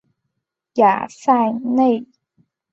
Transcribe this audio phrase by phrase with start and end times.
[0.73, 2.07] 雅塞内。